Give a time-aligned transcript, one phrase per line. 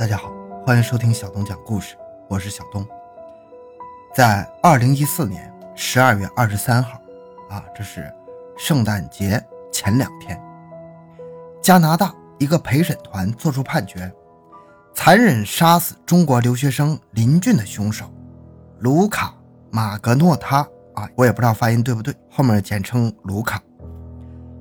[0.00, 0.32] 大家好，
[0.64, 1.94] 欢迎收听小东讲故事，
[2.26, 2.88] 我是小东。
[4.14, 6.98] 在二零一四年十二月二十三号，
[7.50, 8.10] 啊，这是
[8.56, 9.38] 圣诞节
[9.70, 10.42] 前两天，
[11.60, 14.10] 加拿大一个陪审团作出判决，
[14.94, 18.10] 残忍杀死中国留学生林俊的凶手
[18.78, 19.26] 卢卡·
[19.70, 23.62] 马格诺他，啊，我也不知道发音对不对，后面简称卢卡，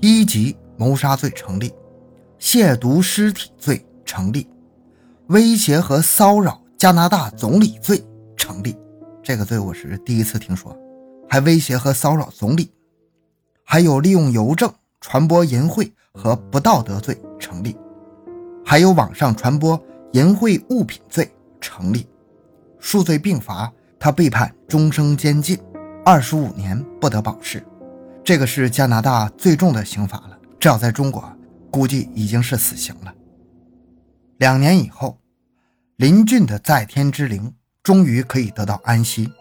[0.00, 1.74] 一级谋杀罪成立，
[2.40, 4.48] 亵渎尸体罪成立。
[5.28, 8.00] 威胁和骚扰加拿大总理罪
[8.36, 8.76] 成立，
[9.24, 10.76] 这个罪我是第一次听说，
[11.28, 12.70] 还威胁和骚扰总理，
[13.64, 17.76] 还有利用邮政传播淫秽和不道德罪成立，
[18.64, 19.80] 还有网上传播
[20.12, 21.28] 淫秽物品罪
[21.60, 22.06] 成立，
[22.78, 25.58] 数罪并罚，他被判终生监禁，
[26.04, 27.66] 二十五年不得保释，
[28.22, 31.28] 这个是加拿大最重的刑罚了，这要在中国
[31.68, 33.12] 估计已经是死刑了。
[34.38, 35.18] 两年以后，
[35.96, 39.32] 林俊的在天之灵终于可以得到安息。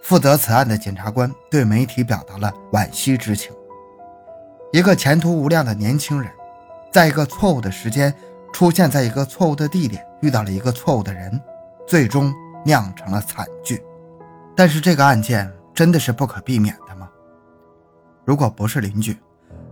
[0.00, 3.52] 负责此案的检察官对媒体表达了惋惜之情。
[4.72, 6.30] 一个前途无量的年轻人，
[6.92, 8.14] 在一个错误的时间
[8.52, 11.40] 出现在一个错误的地点，遇到了一个错误的人，
[11.88, 12.32] 最终
[12.64, 13.82] 酿成了惨剧。
[14.54, 17.10] 但是这个案件真的是不可避免的吗？
[18.24, 19.18] 如果不是林俊，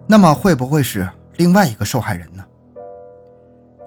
[0.08, 2.44] 那么会不会是另外一个受害人呢？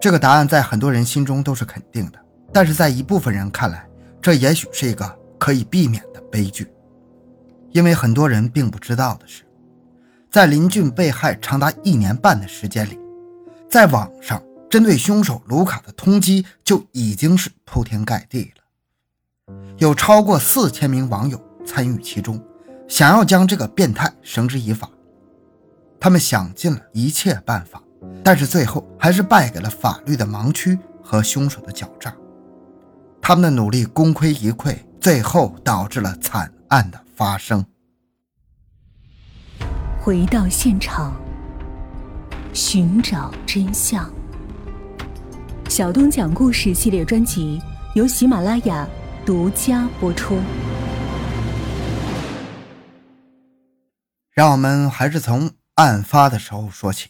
[0.04, 2.20] 这个答案在很多人心中都是肯定的，
[2.52, 3.88] 但是在一部分人看来，
[4.22, 6.70] 这也许是一个可以避免的悲剧。
[7.72, 9.44] 因为很多人并不知道的是，
[10.30, 13.00] 在林俊被害长达一年半的时间里，
[13.70, 22.46] 在网上针对凶手卢卡的通缉就已经是铺天盖地了，有超过四千名网友参与其中，
[22.90, 24.90] 想要将这个变态绳之以法。
[25.98, 27.82] 他们想尽了一切办法。
[28.24, 32.14] 但是最后还是败给了法律的盲区和凶手的狡诈，
[33.22, 37.66] 他们的努力功亏一篑，最后导致了惨案的发生。
[40.00, 41.14] 回到现场，
[42.54, 44.10] 寻找真相。
[45.70, 47.62] 小东讲故事系列专辑
[47.96, 48.88] 由喜马拉雅
[49.26, 50.38] 独家播出。
[54.32, 57.10] 让我们还是从案发的时候说起。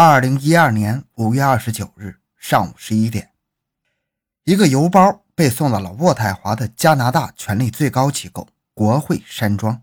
[0.00, 3.32] 二零一二年五月二十九日上午十一点，
[4.44, 9.82] 一个邮包被送到了渥太华的加拿大权力最高机构国会山庄，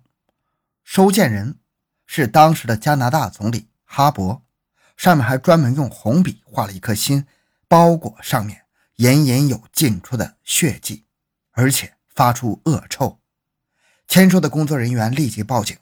[0.86, 1.58] 收件人
[2.06, 4.40] 是当时的加拿大总理哈勃，
[4.96, 7.28] 上面还专门用红笔画了一颗心，
[7.68, 8.62] 包裹上面
[8.96, 11.04] 隐隐有进出的血迹，
[11.52, 13.20] 而且发出恶臭。
[14.08, 15.76] 签收的工作人员立即报警，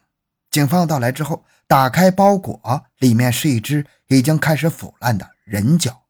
[0.50, 1.46] 警方到来之后。
[1.68, 6.06] 打开包裹，里面是一只已经开始腐烂的人脚，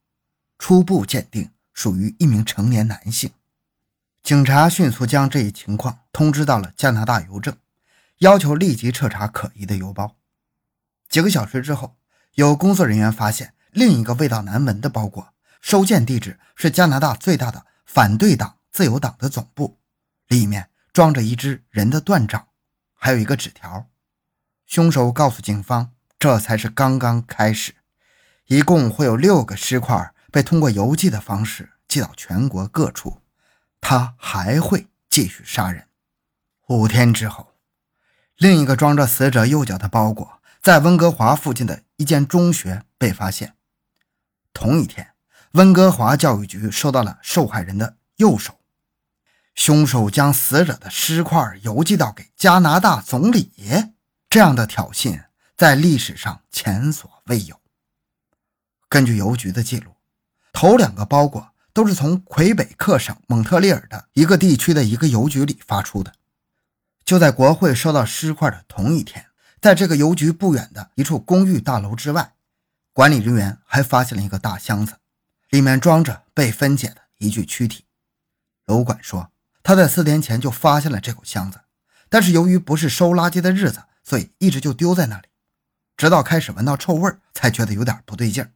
[0.58, 3.32] 初步鉴定属于一名成年男性。
[4.22, 7.58] 警察迅速将这一情况通知到了加拿大邮政，
[8.20, 10.16] 要求立即彻查可疑的邮包。
[11.10, 11.98] 几个小时之后，
[12.36, 19.80] 有工作人员发现另一个味道难闻的包裹，收件地址是加拿大最大的反对党自由党的总部，
[20.28, 22.48] 里面装着一只人的断掌，
[22.94, 23.90] 还有一个纸条。
[24.74, 27.76] 凶手告诉警方，这才是刚刚开始，
[28.48, 33.22] 一共会有六个尸块被通过邮寄的方式寄到全国各处，
[33.80, 35.88] 他还会继续杀人。
[36.70, 37.54] 五天之后，
[38.36, 43.54] 另一个装着死者右脚的包裹在温哥华附近的一间中学被发现。
[44.54, 45.10] 同一天，
[45.52, 48.60] 温哥华教育局收到了受害人的右手。
[49.54, 53.93] 凶手将死者的尸块邮寄到给加拿大总理。
[54.34, 57.62] 这样的挑衅在历史上前所未有。
[58.90, 59.98] 根据邮局的记录，
[60.52, 66.14] 头两个包裹都是从魁北克省蒙特利尔的一个地区的一个邮局里发出的。
[67.06, 69.28] 就在国会收到尸块的同一天，
[69.62, 72.34] 在这个邮局不远的一处公寓大楼之外，
[72.92, 74.96] 管理人员还发现了一个大箱子，
[75.52, 77.86] 里面装着被分解的一具躯体。
[78.66, 79.32] 楼管说，
[79.62, 81.60] 他在四天前就发现了这口箱子，
[82.10, 83.84] 但是由于不是收垃圾的日子。
[84.04, 85.28] 所以一直就丢在那里，
[85.96, 88.52] 直到开始闻到臭味才觉得有点不对劲儿。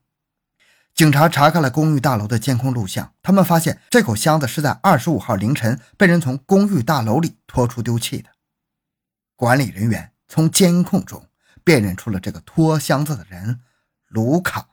[0.93, 8.29] 警察查看了公寓大楼的监控录像，他们发现这口箱子是在二十五号凌晨被人从公寓大楼里拖出丢弃的。
[9.35, 11.27] 管理人员从监控中
[11.63, 13.61] 辨认出了这个拖箱子的人——
[14.09, 14.67] 卢卡，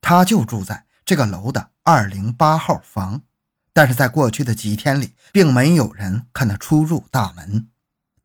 [0.00, 3.22] 他就住在这个楼的二零八号房。
[3.74, 7.68] 但是在过去的几天里，并没有人看他出入大门。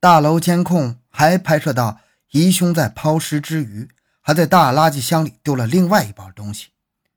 [0.02, 0.98] 大楼监控。
[1.14, 2.00] 还拍摄到
[2.30, 3.90] 疑凶在抛尸之余，
[4.22, 6.70] 还在大垃圾箱里丢了另外一包东西。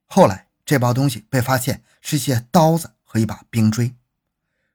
[0.05, 3.95] 后来这包东西被发现是些刀子和一把冰锥，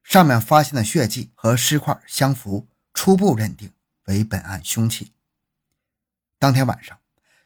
[0.04, 3.74] 上面发现的血迹和尸块相符，初步认定
[4.06, 5.12] 为本案凶器。
[6.40, 6.98] 当天晚上，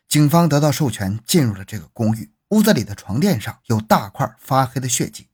[0.07, 5.27] 警方得到授权进入了这个公寓，屋子里的床垫上有大块发黑的血迹，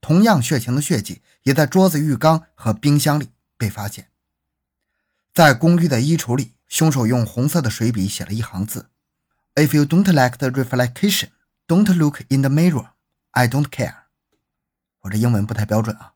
[0.00, 3.28] 同样血型的血迹也在桌子、浴缸和冰箱里
[3.58, 4.08] 被发现。
[5.34, 8.88] 在公寓的衣橱里，凶手用红色的水笔写了一行字。
[9.56, 11.30] If you don't like the reflection,
[11.66, 12.90] don't look in the mirror.
[13.32, 14.04] I don't care.
[15.00, 16.12] 我这英文不太标准啊，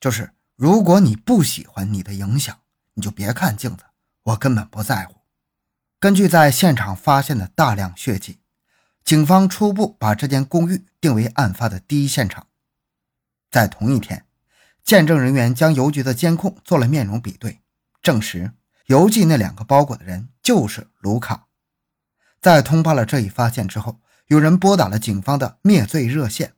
[0.00, 2.58] 就是如果你不喜欢你的影响，
[2.94, 3.84] 你就别看镜子，
[4.24, 5.20] 我根本不在乎。
[6.00, 8.40] 根据在现场发现的大量血迹，
[9.04, 12.48] 警方初步把这间公寓定为案发的第一现场。
[13.48, 14.26] 在同一天，
[14.82, 17.59] 见证人员将邮局的监控做了面容比对，
[18.02, 18.52] 证实
[18.86, 21.46] 邮寄那两个包裹的人就是卢卡。
[22.40, 26.54] 在通报了这一发现之后，有人拨打了警方的灭罪热线。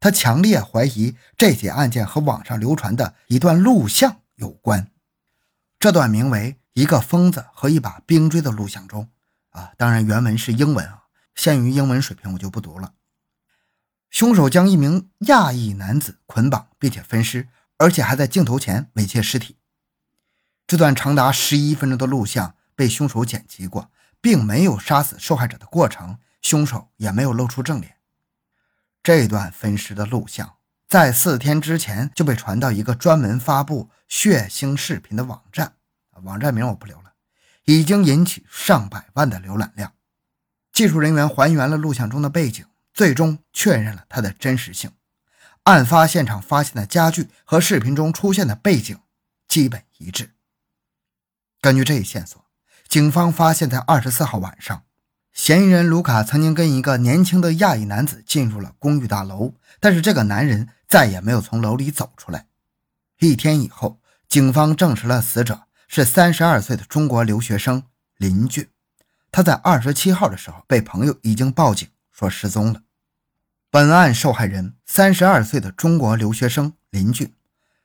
[0.00, 4.90] 他强烈怀疑这起案件和网上流传的一段录像有关。
[5.78, 9.10] 这段名为《一个疯子和一把冰锥》的录像中，
[9.50, 11.04] 啊，当然原文是英文啊，
[11.34, 12.94] 限于英文水平，我就不读了。
[14.08, 19.58] 凶手将一名亚裔男子捆绑并且分尸，而且还在镜头前猥亵尸体。
[20.70, 23.90] 这段长达十一分钟的录像被凶手剪辑过。
[24.22, 27.96] 并没有杀死受害者的过程，凶手也没有露出正脸。
[29.02, 30.56] 这段分尸的录像
[30.86, 35.72] 在四天之前就被传到一个专门发布血腥视频的网站，
[36.22, 37.14] 网站名我不留了，
[37.64, 39.94] 已经引起上百万的浏览量。
[40.70, 44.92] 技术人员还原了录像中的背景，最终确认了它的真实性。
[45.62, 48.98] 案发现场发现的家具和视频中出现的背景
[49.48, 50.34] 基本一致。
[51.60, 52.44] 根据这一线索。
[52.88, 54.82] 警方发现，在二十四号晚上，
[55.32, 62.46] 嫌疑人卢卡曾经跟一个年轻的亚裔男子进入了公寓大楼，但是这个男人再也没有从楼里走出来。
[63.20, 67.84] 一天以后，警方证实了死者是三十二岁的中国留学生
[68.16, 68.68] 林俊。
[69.30, 72.82] 他在二十七号的时候被朋友已经报警说失踪了。
[73.70, 77.32] 本案受害人三十二岁的中国留学生林俊，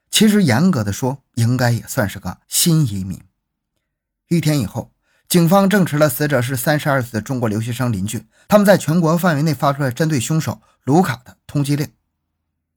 [0.10, 3.22] 其实严格的说，应该也算是个新移民。
[4.30, 4.92] 一天以后。
[5.28, 8.28] 警方证实了死者是三十二岁的中国留学生林俊。
[8.48, 11.92] 他们在全国范围内发出了针对凶手卢卡的通缉令。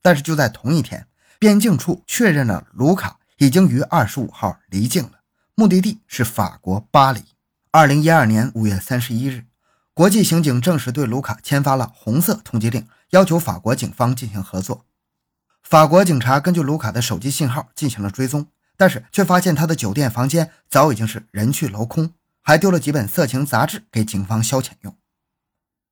[0.00, 1.06] 但是就在同一天，
[1.38, 5.20] 边境处确认了卢卡已经于二十五号离境了，
[5.54, 7.22] 目的地是法国巴黎。
[7.70, 9.44] 二零一二年五月三十一日，
[9.92, 14.86] 国际刑警正式对卢卡签发了红色通缉令，要求法国警方进行合作。
[15.62, 18.46] 法国警察根据卢卡的手机信号进行了追踪，
[18.78, 22.14] 但是却发现他的酒店房间早已经是人去楼空。
[22.40, 24.96] 还丢了几本色情杂志给警方消遣用。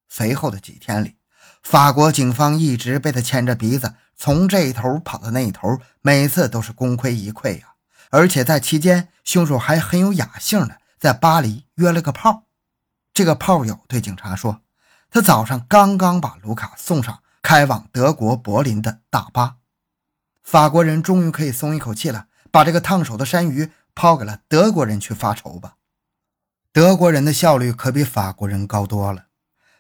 [0.08, 1.16] 随后的几天里，
[1.62, 7.74] 法国警方一直被他牵着鼻子，从这一头跑到那一头，每次都是功亏一篑呀。
[8.08, 12.44] 而且在期间，凶手还很有雅兴的在巴黎约了个炮。
[13.12, 14.62] 这个炮友对警察说，
[15.10, 19.56] 他早上刚刚把卢卡送上开往德国柏林的大巴。
[20.42, 25.76] 法国人终于可以松一口气了，把这个烫手的山芋抛给了德国人去发愁吧。
[26.72, 29.26] 德国人的效率可比法国人高多了。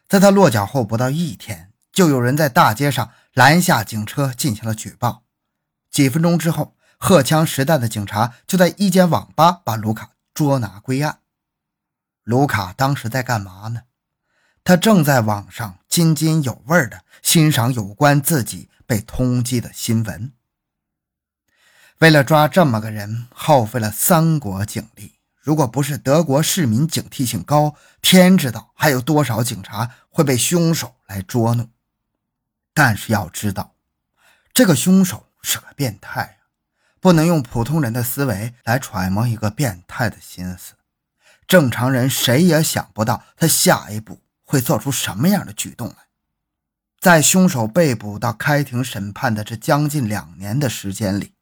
[0.06, 5.24] 在他落脚后不到一天，就有人在大街上拦下警车进行了举报。
[5.90, 11.20] 几分钟之后，荷枪实弹的警察就在一间网吧把卢卡捉拿归案。
[12.24, 13.84] 卢卡当时在干嘛呢？
[14.62, 20.34] 他正在网上津津有味地欣赏有关自己被通缉的新闻。
[22.00, 25.14] 为了抓这么个人，耗费了三国警力。
[25.40, 31.70] 如果不是德国市民警惕性高，天知道还有多少警察会被凶手来捉弄。
[32.74, 33.74] 但是要知道，
[34.52, 36.52] 这个凶手是个变态啊，
[37.00, 40.74] 不能用普通人的思维来揣摩一个变态的心思。
[41.46, 45.94] 正常人谁也想不到他下一步会做出什么样的举动来。
[47.00, 51.32] 在凶手被捕到开庭审判的这将近两年的时间里，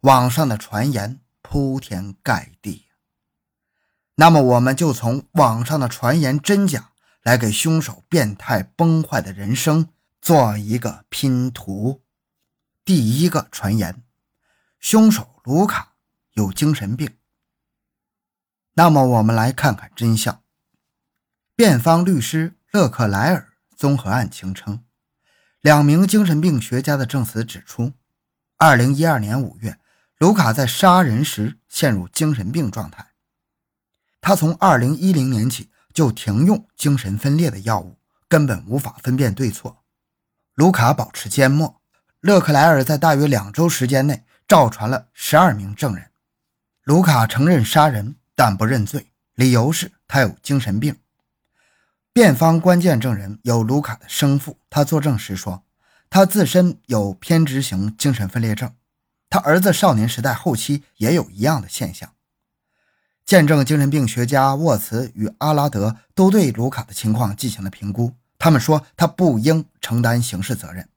[0.00, 2.86] 网上的传言铺天盖地。
[4.14, 6.92] 那么，我们就从网上的传言真假
[7.22, 9.88] 来给凶手变态崩坏的人生
[10.20, 12.02] 做一个拼图。
[12.84, 14.02] 第一个传言，
[14.78, 15.94] 凶手卢卡
[16.32, 17.16] 有精神病。
[18.74, 20.42] 那么，我们来看看真相。
[21.54, 24.84] 辩方律师勒克莱尔综合案情称，
[25.60, 27.92] 两名精神病学家的证词指出，
[28.56, 29.78] 二零一二年五月，
[30.20, 33.06] 卢卡在杀人时陷入精神病状态。
[34.20, 37.96] 他从二零一零年起就停用精神分裂的药物，
[38.28, 39.82] 根本无法分辨对错。
[40.54, 41.80] 卢卡保持缄默。
[42.20, 46.10] 勒克莱尔在大约两周时间内召传了十二名证人。
[46.84, 50.98] 卢卡承认杀人，但不认罪，理由是他有精神病。
[52.12, 55.64] 辩方关键证人有卢卡的生父，他作证时说，
[56.10, 58.70] 他自身有偏执型精神分裂症，
[59.30, 62.12] 他儿子少年时代后期也有一样的现象。
[63.24, 70.88] 见证精神病学家沃茨与阿拉德都对卢卡的情况进行了评估，他们说他不应承担刑事责任。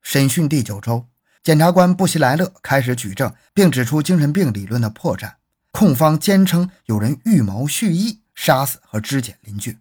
[0.00, 1.06] 审讯第九周，
[1.42, 5.34] 检察官布希莱勒开始举证，并指出精神病理论的破绽。
[5.70, 9.78] 控方坚称有人预谋蓄意杀死和肢解邻居。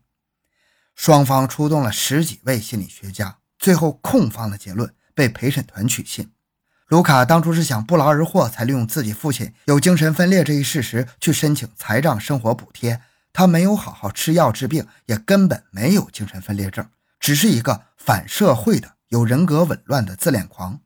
[0.96, 6.32] 双方出动了十几位心理学家，最后控方的结论被陪审团取信。
[6.88, 13.02] 卢卡当初是想不劳而获，才利用自己父亲有精神分裂这一事实去申请财障生活补贴。
[13.34, 16.88] 他没有好好吃药治病，也根本没有精神分裂症，
[17.20, 20.80] 只是一个反社会的、有人格紊乱的自恋狂。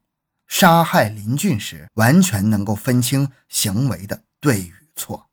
[0.47, 5.28] 杀害林俊时，完全能够分清行为的对与错。